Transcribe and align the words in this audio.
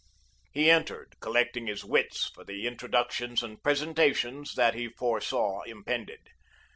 He 0.51 0.71
entered, 0.71 1.13
collecting 1.19 1.67
his 1.67 1.85
wits 1.85 2.31
for 2.33 2.43
the 2.43 2.65
introductions 2.65 3.43
and 3.43 3.61
presentations 3.61 4.55
that 4.55 4.73
he 4.73 4.89
foresaw 4.89 5.61
impended. 5.61 6.31